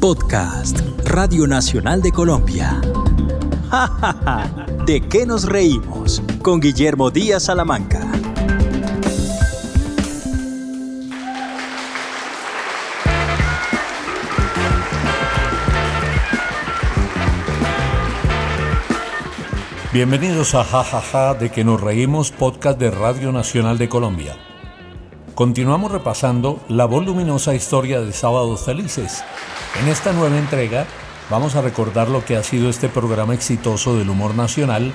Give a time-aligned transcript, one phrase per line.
[0.00, 2.80] Podcast, Radio Nacional de Colombia.
[4.86, 6.22] ¿De qué nos reímos?
[6.40, 8.10] Con Guillermo Díaz Salamanca.
[19.92, 24.34] Bienvenidos a Jajaja ja, ja, de que nos reímos podcast de Radio Nacional de Colombia.
[25.34, 29.24] Continuamos repasando la voluminosa historia de Sábados Felices.
[29.78, 30.86] En esta nueva entrega
[31.30, 34.92] vamos a recordar lo que ha sido este programa exitoso del humor nacional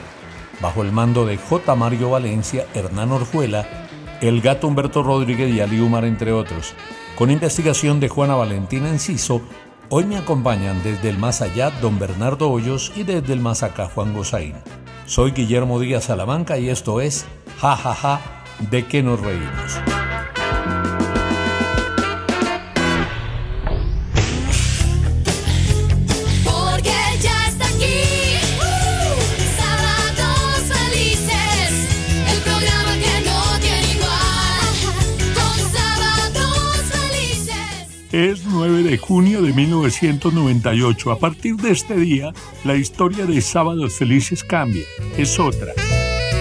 [0.62, 1.76] bajo el mando de J.
[1.76, 3.88] Mario Valencia, Hernán Orjuela,
[4.22, 6.74] El Gato Humberto Rodríguez y Ali Umar, entre otros.
[7.16, 9.42] Con investigación de Juana Valentina Enciso,
[9.90, 13.90] hoy me acompañan desde el más allá don Bernardo Hoyos y desde el más acá
[13.94, 14.56] Juan Gozaín.
[15.06, 17.26] Soy Guillermo Díaz Salamanca y esto es
[17.60, 18.22] Ja Ja Ja,
[18.70, 20.05] de qué nos reímos.
[38.16, 41.11] Es 9 de junio de 1998.
[41.11, 42.31] A partir de este día,
[42.63, 44.85] la historia de Sábados Felices cambia.
[45.17, 45.73] Es otra.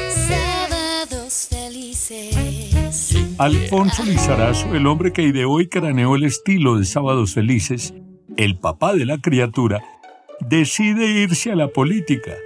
[0.08, 3.16] Sábados Felices.
[3.38, 7.92] Alfonso Lizarazo, el hombre que ideó y craneó el estilo de Sábados Felices,
[8.36, 9.82] el papá de la criatura,
[10.38, 12.36] decide irse a la política.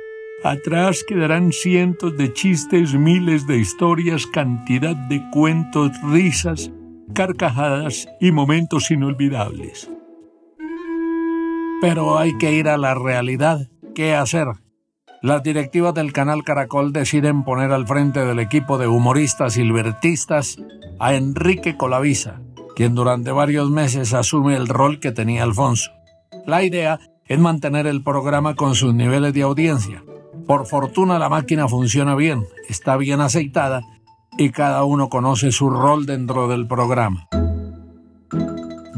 [0.43, 6.71] Atrás quedarán cientos de chistes, miles de historias, cantidad de cuentos, risas
[7.15, 9.91] carcajadas y momentos inolvidables.
[11.81, 13.69] Pero hay que ir a la realidad.
[13.95, 14.49] ¿Qué hacer?
[15.23, 20.59] Las directivas del canal Caracol deciden poner al frente del equipo de humoristas silvertistas
[21.01, 22.41] a Enrique Colavisa,
[22.77, 25.91] quien durante varios meses asume el rol que tenía Alfonso.
[26.47, 30.05] La idea es mantener el programa con sus niveles de audiencia.
[30.47, 33.83] Por fortuna la máquina funciona bien, está bien aceitada
[34.39, 37.29] y cada uno conoce su rol dentro del programa.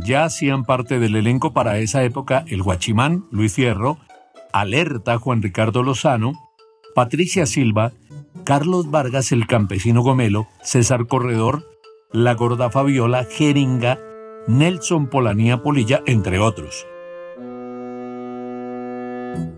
[0.04, 3.98] Ya hacían parte del elenco para esa época el Guachimán, Luis Fierro,
[4.52, 6.32] Alerta, Juan Ricardo Lozano,
[6.94, 7.92] Patricia Silva,
[8.44, 11.66] Carlos Vargas, el campesino Gomelo, César Corredor,
[12.12, 13.98] La Gorda Fabiola, Jeringa,
[14.46, 16.86] Nelson Polanía Polilla, entre otros.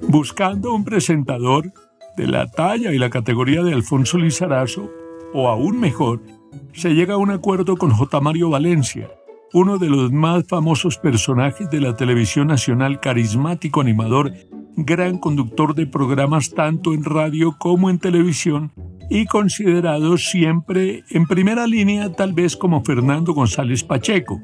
[0.09, 1.72] Buscando un presentador
[2.16, 4.91] de la talla y la categoría de Alfonso Lizarazo,
[5.32, 6.22] o aún mejor,
[6.72, 8.20] se llega a un acuerdo con J.
[8.20, 9.10] Mario Valencia,
[9.53, 14.32] uno de los más famosos personajes de la televisión nacional, carismático animador,
[14.76, 18.72] gran conductor de programas tanto en radio como en televisión
[19.10, 24.41] y considerado siempre en primera línea tal vez como Fernando González Pacheco.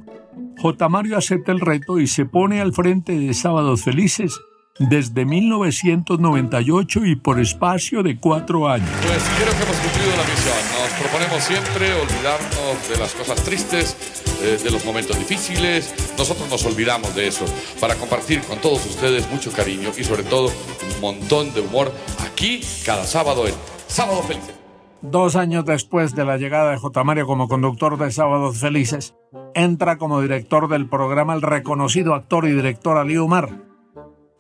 [0.59, 0.89] J.
[0.89, 4.39] Mario acepta el reto y se pone al frente de Sábados Felices
[4.79, 8.89] desde 1998 y por espacio de cuatro años.
[9.03, 10.57] Pues creo que hemos cumplido la misión.
[10.81, 13.97] Nos proponemos siempre olvidarnos de las cosas tristes,
[14.43, 15.95] eh, de los momentos difíciles.
[16.17, 17.45] Nosotros nos olvidamos de eso
[17.81, 21.93] para compartir con todos ustedes mucho cariño y sobre todo un montón de humor
[22.25, 23.55] aquí cada sábado en
[23.89, 24.55] Sábado Felices.
[25.01, 27.05] Dos años después de la llegada de J.
[27.05, 29.15] Mario como conductor de Sábados Felices,
[29.55, 33.68] entra como director del programa el reconocido actor y director Ali Umar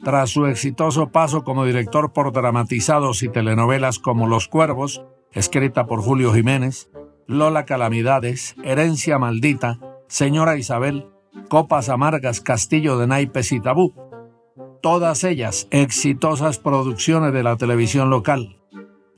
[0.02, 6.00] tras su exitoso paso como director por dramatizados y telenovelas como Los Cuervos, escrita por
[6.00, 6.90] Julio Jiménez,
[7.26, 11.08] Lola Calamidades, Herencia Maldita, Señora Isabel,
[11.48, 13.94] Copas Amargas, Castillo de Naipes y Tabú.
[14.80, 18.56] Todas ellas exitosas producciones de la televisión local.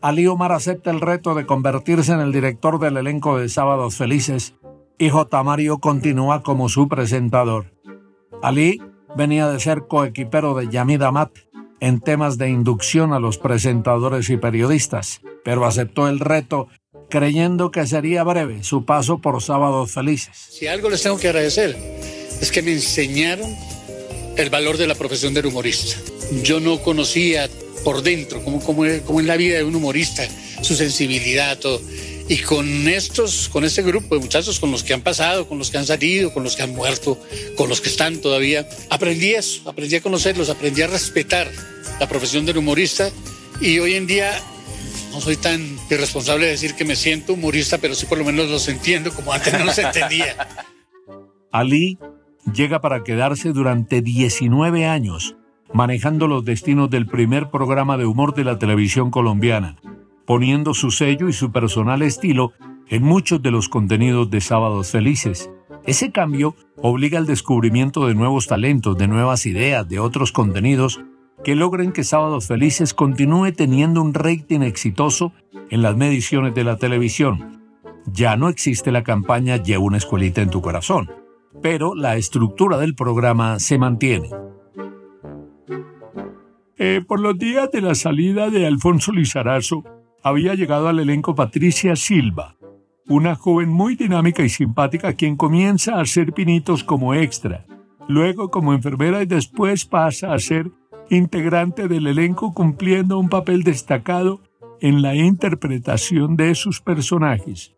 [0.00, 4.56] Ali Omar acepta el reto de convertirse en el director del elenco de Sábados Felices
[4.98, 5.42] y J.
[5.42, 7.72] Mario continúa como su presentador.
[8.42, 8.80] Ali
[9.16, 11.30] venía de ser coequipero de Yamid Amat
[11.80, 16.68] en temas de inducción a los presentadores y periodistas, pero aceptó el reto
[17.08, 20.36] creyendo que sería breve su paso por Sábados Felices.
[20.50, 21.76] Si algo les tengo que agradecer
[22.40, 23.54] es que me enseñaron
[24.36, 25.96] el valor de la profesión del humorista.
[26.42, 27.48] Yo no conocía
[27.84, 30.26] por dentro cómo, cómo, cómo es la vida de un humorista,
[30.62, 31.80] su sensibilidad, todo.
[32.30, 35.68] Y con estos, con este grupo de muchachos, con los que han pasado, con los
[35.68, 37.18] que han salido, con los que han muerto,
[37.56, 41.48] con los que están todavía, aprendí eso, aprendí a conocerlos, aprendí a respetar
[41.98, 43.10] la profesión del humorista
[43.60, 44.30] y hoy en día
[45.10, 48.48] no soy tan irresponsable de decir que me siento humorista, pero sí por lo menos
[48.48, 50.36] los entiendo como antes no los entendía.
[51.50, 51.98] Ali
[52.54, 55.34] llega para quedarse durante 19 años,
[55.72, 59.80] manejando los destinos del primer programa de humor de la televisión colombiana
[60.30, 62.52] poniendo su sello y su personal estilo
[62.86, 65.50] en muchos de los contenidos de Sábados Felices.
[65.84, 71.00] Ese cambio obliga al descubrimiento de nuevos talentos, de nuevas ideas, de otros contenidos
[71.42, 75.32] que logren que Sábados Felices continúe teniendo un rating exitoso
[75.68, 77.60] en las mediciones de la televisión.
[78.06, 81.10] Ya no existe la campaña Lleva una escuelita en tu corazón,
[81.60, 84.30] pero la estructura del programa se mantiene.
[86.76, 89.82] Eh, por los días de la salida de Alfonso Lizarazo,
[90.22, 92.56] había llegado al elenco Patricia Silva,
[93.08, 97.66] una joven muy dinámica y simpática quien comienza a hacer pinitos como extra,
[98.08, 100.70] luego como enfermera y después pasa a ser
[101.10, 104.40] integrante del elenco cumpliendo un papel destacado
[104.80, 107.74] en la interpretación de sus personajes.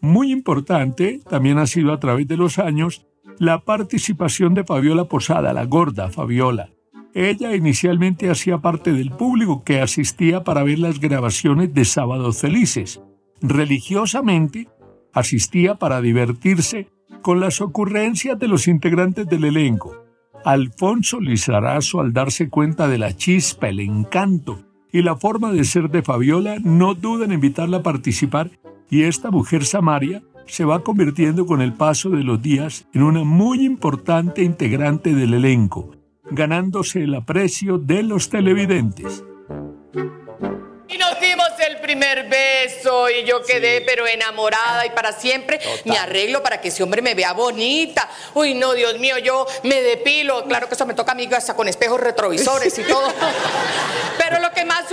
[0.00, 3.06] Muy importante también ha sido a través de los años
[3.38, 6.70] la participación de Fabiola Posada, la gorda Fabiola.
[7.14, 13.02] Ella inicialmente hacía parte del público que asistía para ver las grabaciones de Sábados Felices.
[13.42, 14.68] Religiosamente
[15.12, 16.88] asistía para divertirse
[17.20, 19.94] con las ocurrencias de los integrantes del elenco.
[20.44, 25.90] Alfonso Lizarazo, al darse cuenta de la chispa, el encanto y la forma de ser
[25.90, 28.50] de Fabiola, no duda en invitarla a participar
[28.90, 33.22] y esta mujer Samaria se va convirtiendo con el paso de los días en una
[33.22, 35.90] muy importante integrante del elenco,
[36.30, 39.22] ganándose el aprecio de los televidentes.
[40.88, 45.96] Y nos dimos el primer beso y yo quedé pero enamorada y para siempre me
[45.96, 48.08] arreglo para que ese hombre me vea bonita.
[48.34, 50.44] Uy, no, Dios mío, yo me depilo.
[50.44, 53.08] Claro que eso me toca a mí hasta con espejos retrovisores y todo.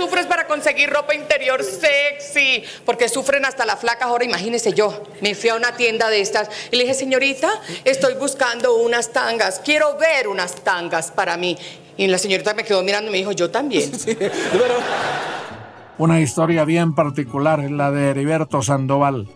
[0.00, 4.06] sufro es para conseguir ropa interior sexy, porque sufren hasta la flaca.
[4.06, 7.50] Ahora imagínese yo, me fui a una tienda de estas y le dije, señorita,
[7.84, 11.56] estoy buscando unas tangas, quiero ver unas tangas para mí.
[11.96, 13.90] Y la señorita me quedó mirando y me dijo, yo también.
[15.98, 19.28] Una historia bien particular es la de Heriberto Sandoval,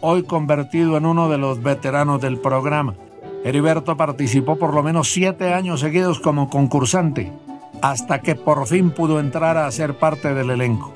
[0.00, 2.94] hoy convertido en uno de los veteranos del programa.
[3.44, 7.32] Heriberto participó por lo menos siete años seguidos como concursante,
[7.82, 10.94] hasta que por fin pudo entrar a ser parte del elenco.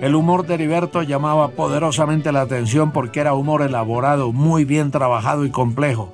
[0.00, 5.44] El humor de Heriberto llamaba poderosamente la atención porque era humor elaborado, muy bien trabajado
[5.44, 6.12] y complejo.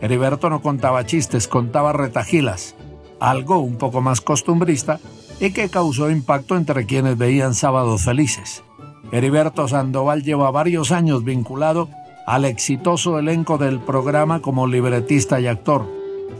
[0.00, 2.74] Heriberto no contaba chistes, contaba retajilas,
[3.20, 4.98] algo un poco más costumbrista,
[5.38, 8.64] y que causó impacto entre quienes veían Sábados Felices.
[9.12, 11.88] Heriberto Sandoval lleva varios años vinculado
[12.26, 15.86] al exitoso elenco del programa como libretista y actor.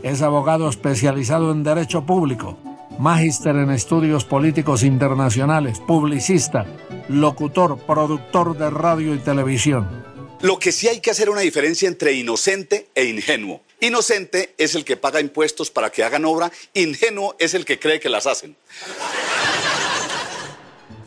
[0.03, 2.57] Es abogado especializado en Derecho Público,
[2.99, 6.65] magíster en estudios políticos internacionales, publicista,
[7.07, 9.87] locutor, productor de radio y televisión.
[10.41, 13.61] Lo que sí hay que hacer una diferencia entre inocente e ingenuo.
[13.79, 18.01] Inocente es el que paga impuestos para que hagan obra, ingenuo es el que cree
[18.01, 18.57] que las hacen.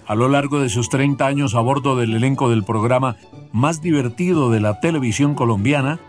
[0.07, 3.19] A lo largo de sus 30 años a bordo del elenco del programa
[3.53, 6.01] más divertido de la televisión colombiana,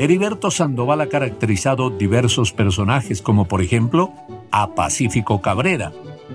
[0.00, 4.12] Heriberto Sandoval ha caracterizado diversos personajes como por ejemplo
[4.50, 5.92] a Pacífico Cabrera,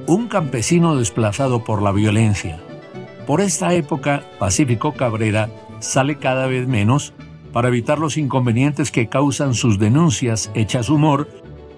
[0.08, 2.60] un campesino desplazado por la violencia.
[3.26, 5.50] Por esta época, Pacífico Cabrera
[5.80, 7.14] sale cada vez menos
[7.52, 11.30] para evitar los inconvenientes que causan sus denuncias hechas humor,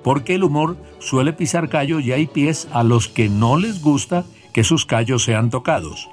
[0.04, 4.24] porque el humor suele pisar callo y hay pies a los que no les gusta
[4.54, 6.10] que sus callos sean tocados.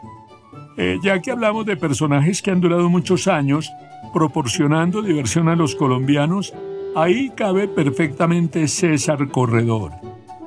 [0.77, 3.71] Eh, ya que hablamos de personajes que han durado muchos años,
[4.13, 6.53] proporcionando diversión a los colombianos,
[6.97, 9.93] ahí cabe perfectamente César Corredor,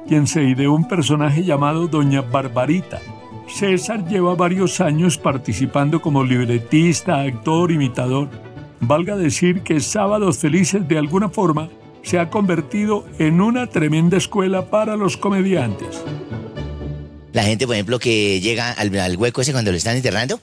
[0.08, 3.00] quien se ideó un personaje llamado Doña Barbarita.
[3.48, 8.30] César lleva varios años participando como libretista, actor, imitador
[8.88, 11.70] valga decir que Sábados Felices de alguna forma
[12.04, 16.04] se ha convertido en una tremenda escuela para los comediantes.
[17.34, 20.40] La gente, por ejemplo, que llega al, hueco ese cuando lo están enterrando,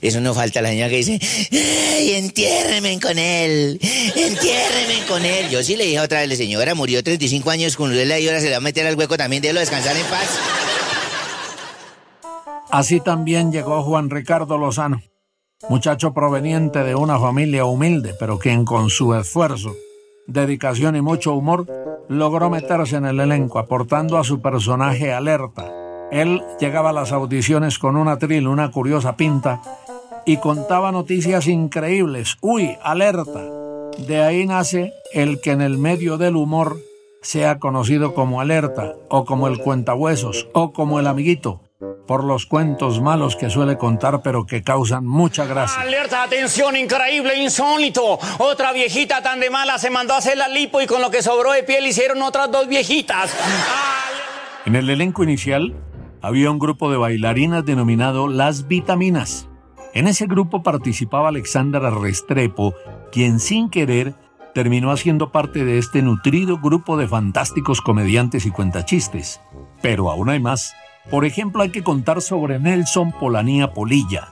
[0.00, 1.20] eso no falta la señora que dice,
[1.52, 3.78] ¡ay, entiérreme con él!
[3.82, 5.48] ¡Entiérreme con él!
[5.50, 8.40] Yo sí le dije otra vez, la señora murió 35 años con él y ahora
[8.40, 10.38] se le va a meter al hueco también, déjelo descansar en paz.
[12.70, 15.02] Así también llegó Juan Ricardo Lozano
[15.68, 19.74] muchacho proveniente de una familia humilde, pero quien con su esfuerzo,
[20.26, 21.66] dedicación y mucho humor
[22.08, 25.70] logró meterse en el elenco, aportando a su personaje alerta.
[26.10, 29.60] Él llegaba a las audiciones con una tril, una curiosa pinta,
[30.28, 32.36] y contaba noticias increíbles.
[32.42, 33.48] ¡Uy, alerta!
[33.96, 36.76] De ahí nace el que en el medio del humor
[37.22, 41.62] sea conocido como alerta, o como el cuentahuesos, o como el amiguito,
[42.06, 45.80] por los cuentos malos que suele contar, pero que causan mucha gracia.
[45.80, 48.18] Alerta, atención, increíble, insólito.
[48.36, 51.22] Otra viejita tan de mala se mandó a hacer la lipo y con lo que
[51.22, 53.34] sobró de piel hicieron otras dos viejitas.
[54.66, 55.74] En el elenco inicial
[56.20, 59.47] había un grupo de bailarinas denominado Las Vitaminas.
[59.98, 62.72] En ese grupo participaba Alexandra Restrepo,
[63.10, 64.14] quien sin querer
[64.54, 69.40] terminó haciendo parte de este nutrido grupo de fantásticos comediantes y cuentachistes.
[69.82, 70.72] Pero aún hay más.
[71.10, 74.28] Por ejemplo, hay que contar sobre Nelson Polanía Polilla,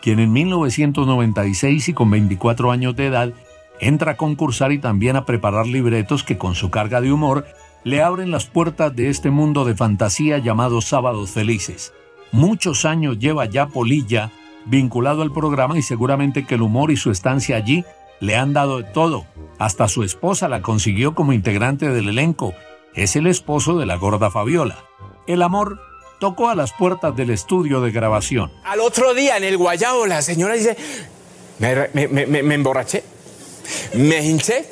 [0.00, 3.34] quien en 1996 y con 24 años de edad
[3.78, 7.44] entra a concursar y también a preparar libretos que con su carga de humor
[7.84, 11.92] le abren las puertas de este mundo de fantasía llamado Sábados Felices.
[12.32, 14.32] Muchos años lleva ya Polilla
[14.66, 17.84] vinculado al programa y seguramente que el humor y su estancia allí
[18.20, 19.26] le han dado de todo.
[19.58, 22.54] Hasta su esposa la consiguió como integrante del elenco.
[22.94, 24.84] Es el esposo de la gorda Fabiola.
[25.26, 25.80] El amor
[26.18, 28.52] tocó a las puertas del estudio de grabación.
[28.64, 30.76] Al otro día en el Guayabo la señora dice,
[31.58, 33.02] me, emborraché,
[33.94, 34.64] me hinché.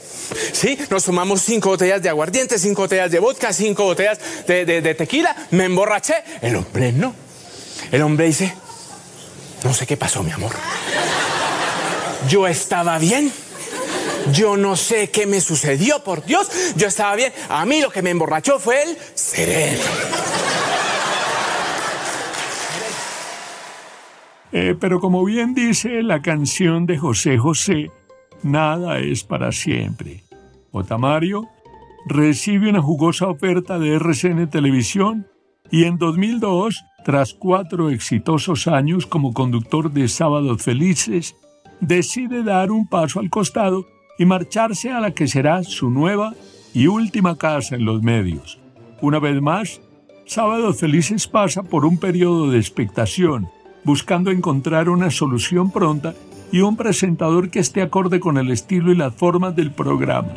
[0.52, 5.34] Sí, nos tomamos cinco botellas de aguardiente, cinco botellas de vodka, cinco botellas de tequila,
[5.52, 6.16] me emborraché.
[6.42, 7.14] El hombre no.
[7.90, 8.52] El hombre dice,
[9.64, 10.52] no sé qué pasó, mi amor.
[12.28, 13.32] Yo estaba bien.
[14.32, 16.74] Yo no sé qué me sucedió, por Dios.
[16.76, 17.32] Yo estaba bien.
[17.48, 19.82] A mí lo que me emborrachó fue el sereno.
[24.52, 27.90] Eh, pero como bien dice la canción de José José,
[28.42, 30.24] nada es para siempre.
[30.72, 31.48] Otamario
[32.06, 35.26] recibe una jugosa oferta de RCN Televisión
[35.70, 41.36] y en 2002, tras cuatro exitosos años como conductor de Sábados Felices,
[41.80, 43.86] decide dar un paso al costado
[44.18, 46.34] y marcharse a la que será su nueva
[46.74, 48.58] y última casa en los medios.
[49.00, 49.80] Una vez más,
[50.26, 53.48] Sábados Felices pasa por un periodo de expectación,
[53.84, 56.14] buscando encontrar una solución pronta
[56.52, 60.34] y un presentador que esté acorde con el estilo y las formas del programa.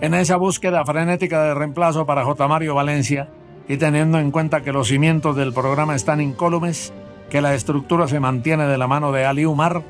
[0.00, 2.46] En esa búsqueda frenética de reemplazo para J.
[2.46, 3.30] Mario Valencia,
[3.68, 6.92] y teniendo en cuenta que los cimientos del programa están incólumes,
[7.30, 9.82] que la estructura se mantiene de la mano de Ali Umar,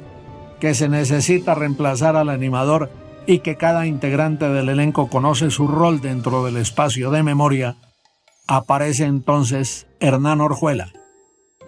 [0.60, 2.90] que se necesita reemplazar al animador
[3.26, 7.76] y que cada integrante del elenco conoce su rol dentro del espacio de memoria,
[8.46, 10.92] aparece entonces Hernán Orjuela,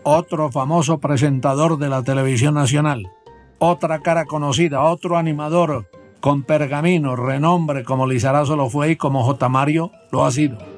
[0.02, 3.10] otro famoso presentador de la televisión nacional,
[3.58, 9.48] otra cara conocida, otro animador con pergamino, renombre como Lizarazo lo fue y como J.
[9.48, 10.75] Mario lo ha sido.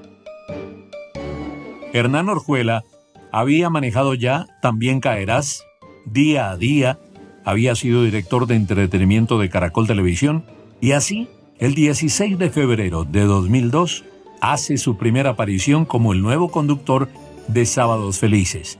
[1.92, 2.84] Hernán Orjuela
[3.32, 5.64] había manejado ya También Caerás,
[6.04, 6.98] día a día,
[7.44, 10.44] había sido director de entretenimiento de Caracol Televisión
[10.80, 11.28] y así,
[11.58, 14.04] el 16 de febrero de 2002,
[14.40, 17.08] hace su primera aparición como el nuevo conductor
[17.48, 18.78] de Sábados Felices.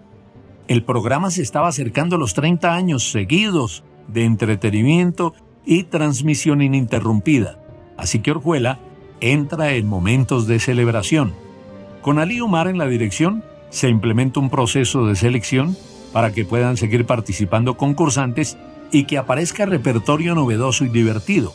[0.68, 5.34] El programa se estaba acercando a los 30 años seguidos de entretenimiento
[5.64, 7.58] y transmisión ininterrumpida,
[7.96, 8.78] así que Orjuela
[9.20, 11.47] entra en momentos de celebración.
[12.02, 15.76] Con Ali Umar en la dirección, se implementa un proceso de selección
[16.12, 18.56] para que puedan seguir participando concursantes
[18.90, 21.52] y que aparezca repertorio novedoso y divertido.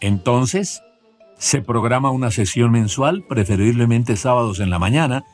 [0.00, 0.82] Entonces,
[1.38, 5.24] se programa una sesión mensual, preferiblemente sábados en la mañana.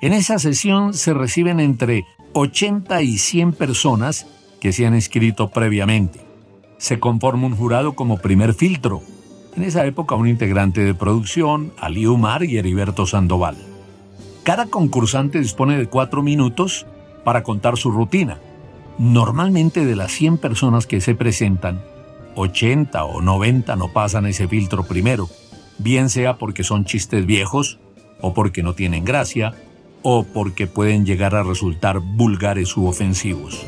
[0.00, 4.26] En esa sesión se reciben entre 80 y 100 personas
[4.60, 6.20] que se han inscrito previamente.
[6.78, 9.02] Se conforma un jurado como primer filtro.
[9.54, 13.71] En esa época un integrante de producción, Ali Umar y Heriberto Sandoval.
[14.42, 16.86] Cada concursante dispone de cuatro minutos
[17.24, 18.40] para contar su rutina.
[18.98, 21.80] Normalmente de las 100 personas que se presentan,
[22.34, 25.28] 80 o 90 no pasan ese filtro primero,
[25.78, 27.78] bien sea porque son chistes viejos,
[28.20, 29.54] o porque no tienen gracia,
[30.02, 33.64] o porque pueden llegar a resultar vulgares u ofensivos.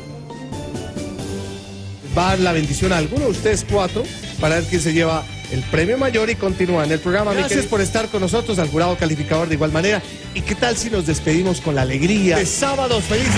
[2.17, 4.03] Va la bendición a alguno de ustedes cuatro
[4.41, 7.33] para ver quién se lleva el premio mayor y continúa en el programa.
[7.33, 10.01] Gracias por estar con nosotros, al jurado calificador de igual manera.
[10.33, 13.33] ¿Y qué tal si nos despedimos con la alegría de Sábados Felices?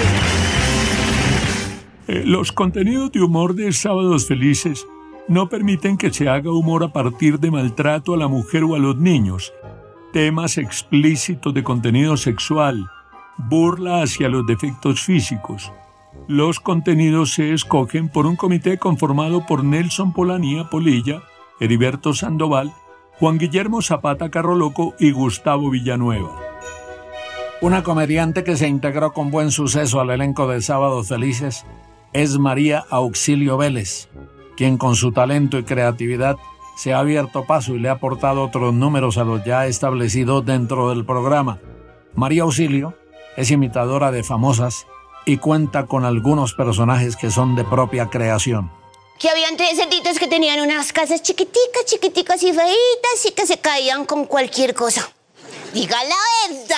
[2.08, 4.86] Eh, los contenidos de humor de Sábados Felices
[5.28, 8.80] no permiten que se haga humor a partir de maltrato a la mujer o a
[8.80, 9.54] los niños,
[10.14, 12.90] temas explícitos de contenido sexual,
[13.38, 15.72] burla hacia los defectos físicos.
[16.28, 21.22] Los contenidos se escogen por un comité conformado por Nelson Polanía Polilla,
[21.60, 22.74] Heriberto Sandoval,
[23.20, 26.40] Juan Guillermo Zapata Carroloco y Gustavo Villanueva.
[27.62, 31.66] Una comediante que se integró con buen suceso al elenco de Sábados Felices
[32.14, 34.10] es María Auxilio Vélez,
[34.56, 36.38] quien con su talento y creatividad
[36.76, 40.90] se ha abierto paso y le ha aportado otros números a los ya establecidos dentro
[40.90, 41.58] del programa.
[42.14, 42.94] María Auxilio
[43.36, 44.86] es imitadora de famosas
[45.26, 48.70] y cuenta con algunos personajes que son de propia creación
[49.20, 53.60] que habían tres cerditos que tenían unas casas chiquiticas, chiquiticas y feitas y que se
[53.60, 55.10] caían con cualquier cosa.
[55.74, 56.16] Diga la
[56.48, 56.78] verdad.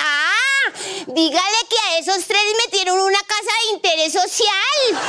[1.08, 5.02] Dígale que a esos tres metieron una casa de interés social.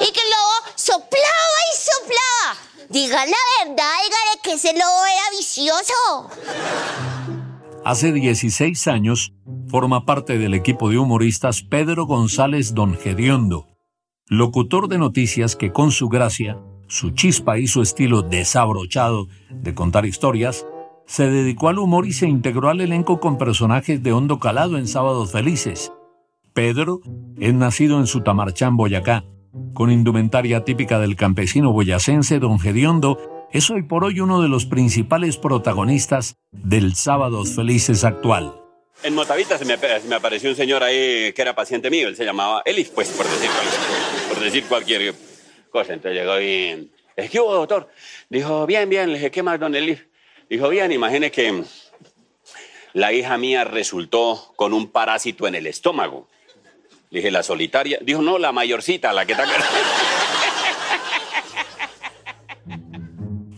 [0.00, 2.56] Y que luego soplaba y soplaba.
[2.88, 6.30] Diga la verdad, dígale que ese lobo era vicioso.
[7.84, 9.32] Hace 16 años
[9.70, 13.66] forma parte del equipo de humoristas Pedro González Don Gediondo,
[14.28, 20.04] locutor de noticias que con su gracia, su chispa y su estilo desabrochado de contar
[20.04, 20.66] historias,
[21.06, 24.86] se dedicó al humor y se integró al elenco con personajes de hondo calado en
[24.86, 25.92] Sábados Felices.
[26.52, 27.00] Pedro
[27.38, 29.24] es nacido en Sutamarchán, Boyacá,
[29.72, 33.18] con indumentaria típica del campesino boyacense Don Gediondo,
[33.50, 38.67] es hoy por hoy uno de los principales protagonistas del Sábados Felices actual.
[39.02, 39.74] En Motavita se me,
[40.14, 43.48] apareció un señor ahí que era paciente mío, él se llamaba Elif, pues, por decir,
[44.28, 45.14] por decir cualquier
[45.70, 45.94] cosa.
[45.94, 46.90] Entonces llegó y,
[47.30, 47.88] ¿qué hubo, doctor?
[48.28, 50.04] Dijo, bien, bien, le dije, ¿qué más, don Elif?
[50.50, 51.62] Dijo, bien, imagine que
[52.92, 56.28] la hija mía resultó con un parásito en el estómago.
[57.10, 57.98] Le dije, ¿la solitaria?
[58.02, 59.44] Dijo, no, la mayorcita, la que está...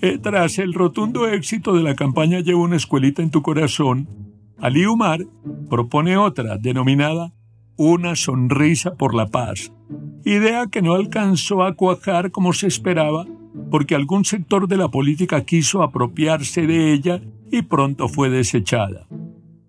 [0.02, 4.08] Eh, tras el rotundo éxito de la campaña Lleva una escuelita en tu corazón,
[4.62, 5.20] Ali Umar
[5.70, 7.32] propone otra denominada
[7.76, 9.72] Una sonrisa por la paz,
[10.26, 13.24] idea que no alcanzó a cuajar como se esperaba
[13.70, 19.08] porque algún sector de la política quiso apropiarse de ella y pronto fue desechada.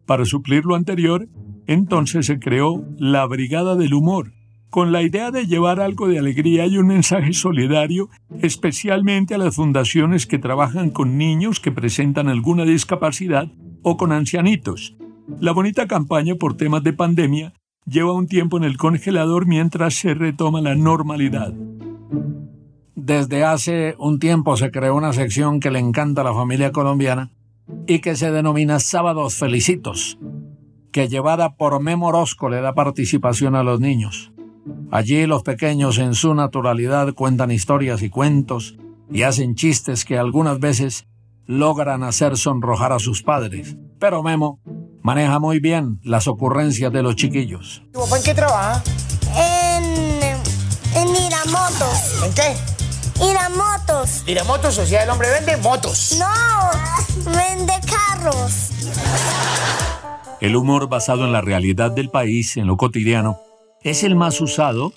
[0.05, 1.29] Para suplir lo anterior,
[1.67, 4.33] entonces se creó la Brigada del Humor,
[4.69, 8.09] con la idea de llevar algo de alegría y un mensaje solidario,
[8.41, 13.49] especialmente a las fundaciones que trabajan con niños que presentan alguna discapacidad
[13.83, 14.95] o con ancianitos.
[15.39, 17.53] La bonita campaña por temas de pandemia
[17.85, 21.53] lleva un tiempo en el congelador mientras se retoma la normalidad.
[22.95, 27.31] Desde hace un tiempo se creó una sección que le encanta a la familia colombiana
[27.87, 30.19] y que se denomina Sábados Felicitos,
[30.91, 34.31] que llevada por Memo Orozco le da participación a los niños.
[34.91, 38.77] Allí los pequeños en su naturalidad cuentan historias y cuentos
[39.11, 41.07] y hacen chistes que algunas veces
[41.51, 43.75] logran hacer sonrojar a sus padres.
[43.99, 44.61] Pero Memo
[45.01, 47.83] maneja muy bien las ocurrencias de los chiquillos.
[47.91, 48.81] ¿Tu papá en qué trabaja?
[49.35, 49.83] En,
[50.95, 52.23] en Iramotos.
[52.23, 52.55] ¿En qué?
[53.21, 54.23] Iramotos.
[54.27, 56.17] Iramotos, o sea, el hombre vende motos.
[56.17, 58.69] No, vende carros.
[60.39, 63.39] El humor basado en la realidad del país, en lo cotidiano,
[63.83, 64.93] es el más usado,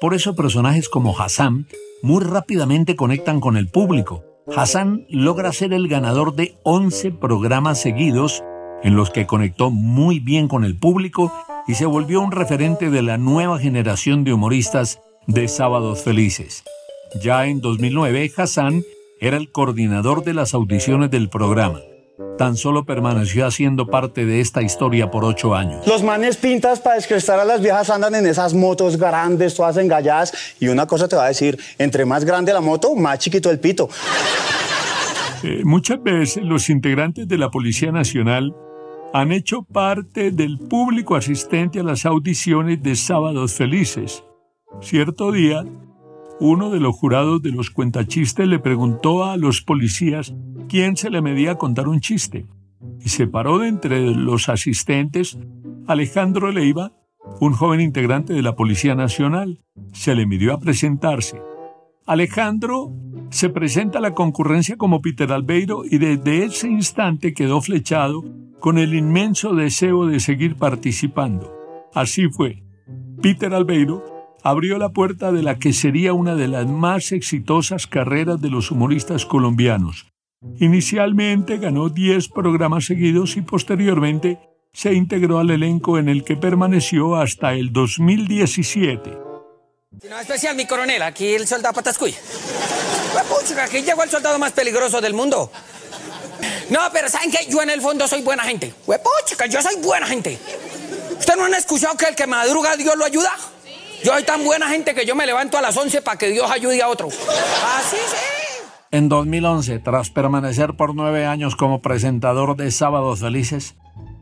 [0.00, 1.66] por eso personajes como Hassan
[2.02, 4.29] muy rápidamente conectan con el público.
[4.54, 8.42] Hassan logra ser el ganador de 11 programas seguidos
[8.82, 11.32] en los que conectó muy bien con el público
[11.68, 16.64] y se volvió un referente de la nueva generación de humoristas de Sábados Felices.
[17.22, 18.82] Ya en 2009, Hassan
[19.20, 21.80] era el coordinador de las audiciones del programa
[22.38, 25.86] tan solo permaneció haciendo parte de esta historia por ocho años.
[25.86, 30.32] Los manes pintas para descrestar a las viejas andan en esas motos grandes, todas engalladas.
[30.58, 33.60] Y una cosa te va a decir, entre más grande la moto, más chiquito el
[33.60, 33.88] pito.
[35.42, 38.54] Eh, muchas veces los integrantes de la Policía Nacional
[39.12, 44.22] han hecho parte del público asistente a las audiciones de Sábados Felices.
[44.80, 45.64] Cierto día,
[46.40, 50.34] uno de los jurados de los cuentachistes le preguntó a los policías
[50.68, 52.46] quién se le medía contar un chiste.
[52.98, 55.38] Y se paró de entre los asistentes
[55.86, 56.92] Alejandro Leiva,
[57.40, 59.60] un joven integrante de la Policía Nacional.
[59.92, 61.42] Se le midió a presentarse.
[62.06, 62.90] Alejandro
[63.30, 68.24] se presenta a la concurrencia como Peter Albeiro y desde ese instante quedó flechado
[68.60, 71.52] con el inmenso deseo de seguir participando.
[71.94, 72.62] Así fue.
[73.20, 78.40] Peter Albeiro abrió la puerta de la que sería una de las más exitosas carreras
[78.40, 80.06] de los humoristas colombianos.
[80.58, 84.38] Inicialmente ganó 10 programas seguidos y posteriormente
[84.72, 89.18] se integró al elenco en el que permaneció hasta el 2017.
[90.08, 92.14] No, especial, mi coronel, aquí el soldado Patascuy.
[93.62, 95.50] Aquí llegó el soldado más peligroso del mundo.
[96.70, 97.46] No, pero ¿saben qué?
[97.48, 98.72] Yo en el fondo soy buena gente.
[98.86, 100.38] Pucha, yo soy buena gente.
[101.18, 103.32] ¿Usted no han escuchado que el que madruga Dios lo ayuda?
[104.04, 106.50] Yo soy tan buena gente que yo me levanto a las 11 para que Dios
[106.50, 107.08] ayude a otro.
[107.08, 108.40] Así sí.
[108.92, 113.76] En 2011, tras permanecer por nueve años como presentador de Sábados Felices,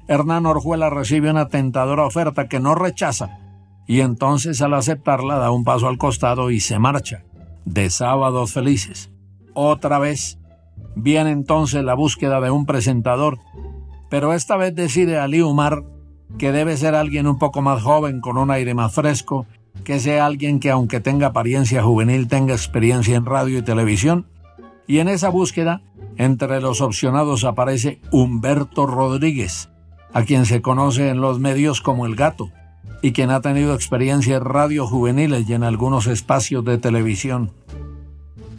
[0.08, 3.38] Hernán Orjuela recibe una tentadora oferta que no rechaza
[3.86, 7.24] y entonces al aceptarla da un paso al costado y se marcha
[7.64, 9.10] de Sábados Felices.
[9.54, 10.38] Otra vez
[10.94, 13.38] viene entonces la búsqueda de un presentador,
[14.10, 15.84] pero esta vez decide Ali Umar
[16.36, 19.46] que debe ser alguien un poco más joven, con un aire más fresco
[19.84, 24.26] que sea alguien que aunque tenga apariencia juvenil tenga experiencia en radio y televisión.
[24.86, 25.82] Y en esa búsqueda,
[26.16, 29.68] entre los opcionados aparece Humberto Rodríguez,
[30.12, 32.50] a quien se conoce en los medios como el gato,
[33.02, 37.52] y quien ha tenido experiencia en radio juveniles y en algunos espacios de televisión.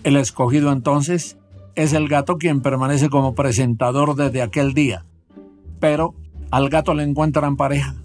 [0.03, 1.37] El escogido entonces
[1.75, 5.05] es el gato quien permanece como presentador desde aquel día.
[5.79, 6.15] Pero
[6.51, 7.95] al gato le encuentran pareja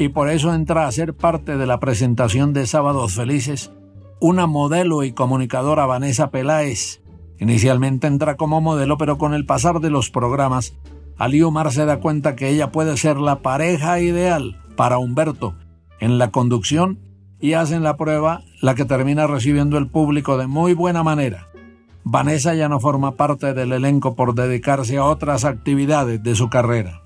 [0.00, 3.70] y por eso entra a ser parte de la presentación de Sábados Felices
[4.18, 7.02] una modelo y comunicadora Vanessa Peláez.
[7.38, 10.72] Inicialmente entra como modelo, pero con el pasar de los programas,
[11.18, 15.54] Ali Omar se da cuenta que ella puede ser la pareja ideal para Humberto
[16.00, 16.98] en la conducción
[17.38, 21.48] y hacen la prueba, la que termina recibiendo el público de muy buena manera.
[22.04, 27.02] Vanessa ya no forma parte del elenco por dedicarse a otras actividades de su carrera.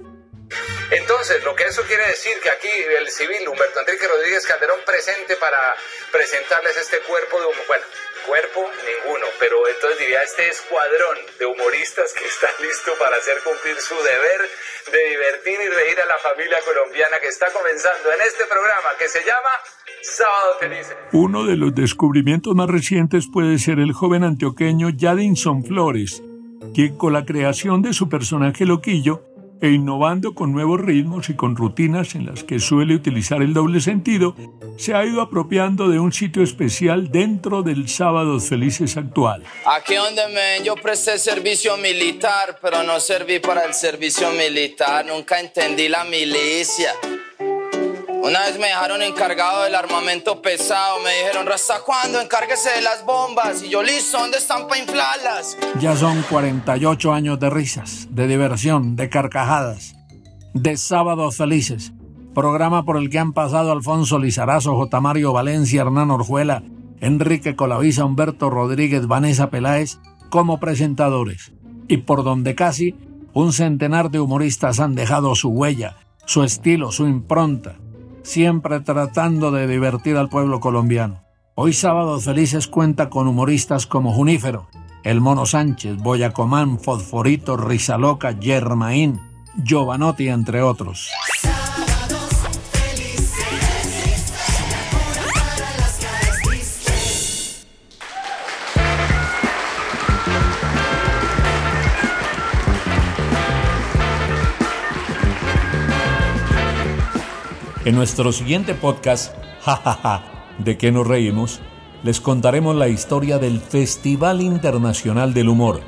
[1.24, 5.36] Entonces, lo que eso quiere decir que aquí el civil Humberto Enrique Rodríguez Calderón presente
[5.36, 5.74] para
[6.12, 7.84] presentarles este cuerpo de bueno,
[8.28, 13.72] cuerpo ninguno, pero entonces diría este escuadrón de humoristas que está listo para hacer cumplir
[13.80, 14.44] su deber
[14.92, 19.08] de divertir y reír a la familia colombiana que está comenzando en este programa que
[19.08, 19.52] se llama
[20.04, 20.96] Sábado Felices.
[21.16, 26.20] Uno de los descubrimientos más recientes puede ser el joven antioqueño Jadinson Flores,
[26.76, 31.56] quien con la creación de su personaje Loquillo e innovando con nuevos ritmos y con
[31.56, 34.34] rutinas en las que suele utilizar el doble sentido,
[34.76, 39.42] se ha ido apropiando de un sitio especial dentro del Sábados Felices actual.
[39.66, 45.40] Aquí donde me yo presté servicio militar, pero no serví para el servicio militar, nunca
[45.40, 46.92] entendí la milicia.
[48.24, 52.22] Una vez me dejaron encargado del armamento pesado, me dijeron, ¿hasta cuándo?
[52.22, 53.62] Encárguese de las bombas.
[53.62, 55.58] Y yo, listo, ¿dónde están para inflarlas?
[55.78, 59.94] Ya son 48 años de risas, de diversión, de carcajadas,
[60.54, 61.92] de sábados felices.
[62.34, 65.00] Programa por el que han pasado Alfonso Lizarazo, J.
[65.02, 66.62] Mario Valencia, Hernán Orjuela,
[67.02, 69.98] Enrique Colavisa, Humberto Rodríguez, Vanessa Peláez
[70.30, 71.52] como presentadores.
[71.88, 72.96] Y por donde casi
[73.34, 77.76] un centenar de humoristas han dejado su huella, su estilo, su impronta
[78.24, 81.22] siempre tratando de divertir al pueblo colombiano.
[81.54, 84.66] Hoy Sábados Felices cuenta con humoristas como Junífero,
[85.04, 89.20] El Mono Sánchez, Boyacomán, Fosforito, Rizaloca, Germain,
[89.62, 91.08] Giovanotti, entre otros.
[107.84, 110.22] En nuestro siguiente podcast, jajaja,
[110.58, 111.60] ¿de qué nos reímos?
[112.02, 115.82] Les contaremos la historia del Festival Internacional del Humor,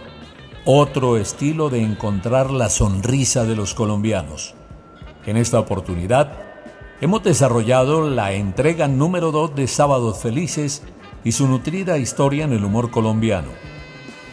[0.67, 4.55] otro estilo de encontrar la sonrisa de los colombianos.
[5.25, 6.37] En esta oportunidad,
[7.01, 10.83] hemos desarrollado la entrega número 2 de Sábados Felices
[11.25, 13.49] y su nutrida historia en el humor colombiano.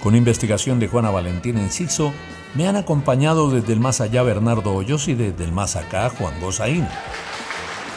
[0.03, 2.11] Con investigación de Juana Valentín Enciso,
[2.55, 6.41] me han acompañado desde el más allá Bernardo Hoyos y desde el más acá Juan
[6.41, 6.85] Gozaín.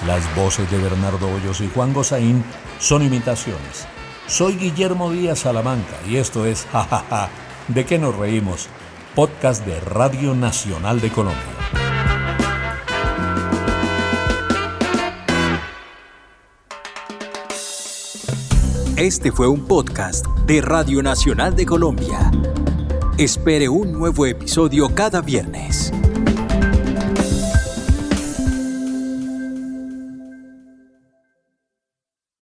[0.06, 2.44] Las voces de Bernardo Hoyos y Juan Gozaín
[2.78, 3.88] son imitaciones.
[4.28, 7.28] Soy Guillermo Díaz Salamanca y esto es Jajaja,
[7.66, 8.68] ¿de qué nos reímos?
[9.16, 11.42] Podcast de Radio Nacional de Colombia.
[18.96, 22.30] Este fue un podcast de Radio Nacional de Colombia.
[23.18, 25.92] Espere un nuevo episodio cada viernes.